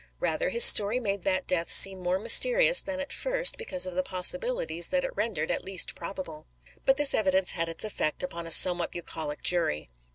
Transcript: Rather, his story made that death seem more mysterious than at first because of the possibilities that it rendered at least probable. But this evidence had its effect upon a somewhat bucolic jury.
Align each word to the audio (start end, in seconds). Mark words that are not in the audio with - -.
Rather, 0.19 0.49
his 0.49 0.63
story 0.63 0.99
made 0.99 1.21
that 1.21 1.45
death 1.45 1.69
seem 1.69 1.99
more 2.01 2.17
mysterious 2.17 2.81
than 2.81 2.99
at 2.99 3.13
first 3.13 3.55
because 3.55 3.85
of 3.85 3.93
the 3.93 4.01
possibilities 4.01 4.87
that 4.87 5.03
it 5.03 5.15
rendered 5.15 5.51
at 5.51 5.63
least 5.63 5.93
probable. 5.93 6.47
But 6.85 6.97
this 6.97 7.13
evidence 7.13 7.51
had 7.51 7.69
its 7.69 7.83
effect 7.83 8.23
upon 8.23 8.47
a 8.47 8.51
somewhat 8.51 8.89
bucolic 8.91 9.43
jury. 9.43 9.89